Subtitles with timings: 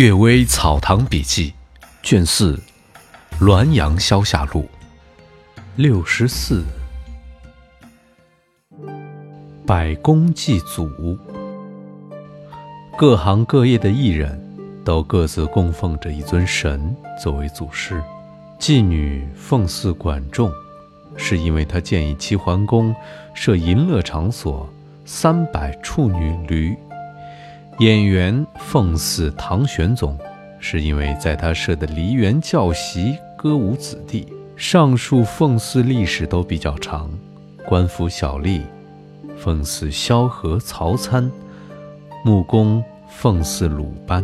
[0.02, 1.52] 《岳微草堂笔记》
[2.02, 2.58] 卷四，
[3.44, 4.66] 《滦阳消夏录》
[5.76, 6.64] 六十四，
[9.66, 10.88] 百工祭祖。
[12.96, 14.42] 各行各业的艺人，
[14.86, 18.02] 都各自供奉着一尊神作为祖师。
[18.58, 20.50] 妓女奉祀管仲，
[21.14, 22.96] 是因为他建议齐桓公
[23.34, 24.66] 设淫乐场所
[25.04, 26.74] 三百处女驴。
[27.80, 30.14] 演员奉祀唐玄宗，
[30.58, 34.28] 是因为在他设的梨园教习歌舞子弟。
[34.54, 37.10] 上述奉祀历史都比较长。
[37.66, 38.60] 官府小吏
[39.38, 41.32] 奉祀萧何、曹参，
[42.22, 44.22] 木工奉祀鲁班，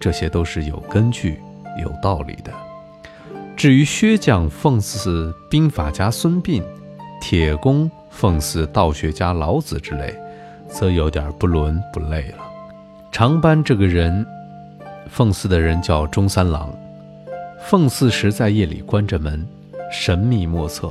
[0.00, 1.38] 这些都是有根据、
[1.80, 2.52] 有道理的。
[3.56, 6.60] 至于薛将奉祀兵法家孙膑，
[7.20, 10.12] 铁工奉祀道学家老子之类，
[10.68, 12.51] 则有点不伦不类了。
[13.12, 14.26] 长班这个人，
[15.06, 16.74] 奉祀的人叫中三郎。
[17.60, 19.46] 奉祀时在夜里关着门，
[19.92, 20.90] 神秘莫测，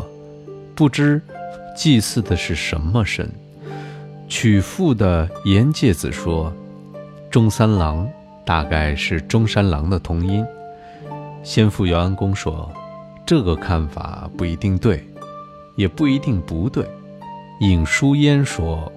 [0.75, 1.19] 不知
[1.75, 3.27] 祭祀的是什么神。
[4.29, 6.53] 曲阜的严介子说，
[7.31, 8.07] 中三郎
[8.45, 10.45] 大概是中山狼的同音。
[11.41, 12.71] 先父姚安公说，
[13.25, 15.03] 这个看法不一定对，
[15.75, 16.87] 也不一定不对。
[17.61, 18.89] 尹淑烟说，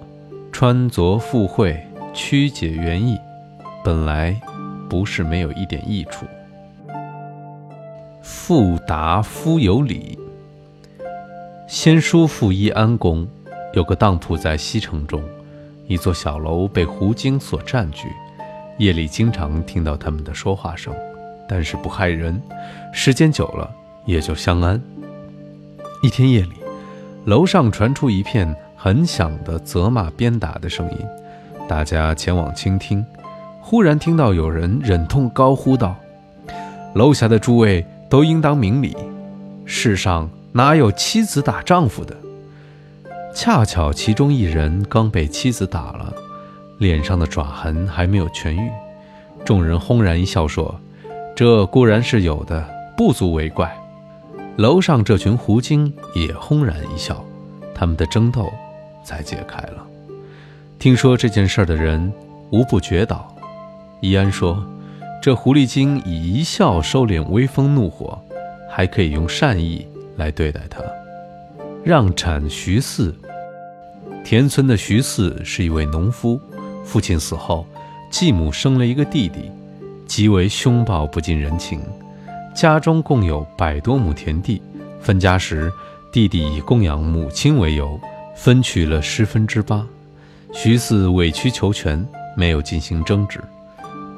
[0.51, 1.75] 穿着附会。
[2.15, 3.19] 曲解原意，
[3.83, 4.33] 本来
[4.89, 6.25] 不是没有一点益处。
[8.23, 10.17] 富达夫有礼。
[11.67, 13.27] 先叔父义安公
[13.73, 15.21] 有个当铺在西城中，
[15.87, 18.07] 一座小楼被狐精所占据，
[18.77, 20.95] 夜里经常听到他们的说话声，
[21.49, 22.41] 但是不害人，
[22.93, 23.69] 时间久了
[24.05, 24.81] 也就相安。
[26.01, 26.53] 一天夜里，
[27.25, 30.97] 楼上传出一片很响的责骂鞭打的声音。
[31.67, 33.05] 大家前往倾听，
[33.61, 35.95] 忽然听到有人忍痛高呼道
[36.93, 38.95] ：“楼下的诸位都应当明理，
[39.65, 42.15] 世上哪有妻子打丈夫的？”
[43.33, 46.13] 恰巧其中一人刚被妻子打了，
[46.77, 48.69] 脸上的爪痕还没有痊愈。
[49.43, 50.79] 众人轰然一笑说
[51.35, 52.65] ：“这固然是有的，
[52.95, 53.75] 不足为怪。”
[54.57, 57.21] 楼上这群狐精也轰然一笑，
[57.73, 58.49] 他们的争斗
[59.03, 59.85] 才解开了。
[60.85, 62.13] 听说这件事的人
[62.51, 63.35] 无不绝倒。
[64.01, 64.63] 易安说
[65.19, 68.21] ：“这狐狸精以一笑收敛威风怒火，
[68.69, 69.83] 还可以用善意
[70.15, 70.79] 来对待他。”
[71.83, 73.11] 让产徐四。
[74.23, 76.39] 田村的徐四是一位农夫，
[76.83, 77.65] 父亲死后，
[78.11, 79.49] 继母生了一个弟弟，
[80.05, 81.81] 极为凶暴不近人情。
[82.53, 84.61] 家中共有百多亩田地，
[85.01, 85.73] 分家时，
[86.11, 87.99] 弟弟以供养母亲为由，
[88.35, 89.83] 分取了十分之八。
[90.53, 92.03] 徐四委曲求全，
[92.35, 93.39] 没有进行争执。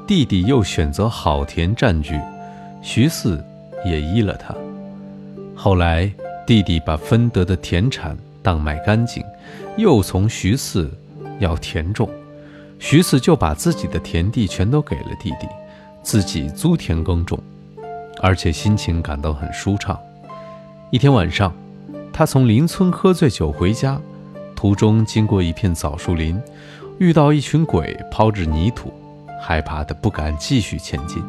[0.06, 2.18] 弟弟又选择好田占据，
[2.80, 3.44] 徐四
[3.84, 4.54] 也依了他。
[5.54, 6.10] 后来，
[6.46, 9.22] 弟弟把分得的田产当卖干净，
[9.76, 10.90] 又从徐四
[11.40, 12.08] 要田种，
[12.78, 15.46] 徐四就把自己的田地全都给了弟弟，
[16.02, 17.38] 自己租田耕种，
[18.22, 19.98] 而且心情感到很舒畅。
[20.90, 21.52] 一天晚上，
[22.12, 24.00] 他从邻村喝醉酒回家。
[24.58, 26.36] 途中经过一片枣树林，
[26.98, 28.92] 遇到一群鬼抛掷泥土，
[29.40, 31.22] 害怕的不敢继续前进。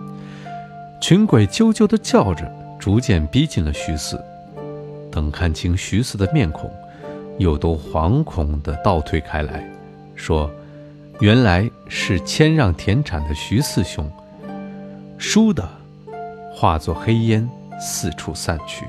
[0.99, 4.19] 群鬼啾啾地叫着，逐渐逼近了徐四。
[5.11, 6.71] 等看清徐四的面孔，
[7.37, 9.63] 又都惶恐地倒退开来，
[10.15, 10.49] 说
[11.21, 14.11] ：“原来是谦让田产的徐四兄。”
[15.21, 15.69] 倏地
[16.51, 17.47] 化作黑烟，
[17.79, 18.85] 四处散去。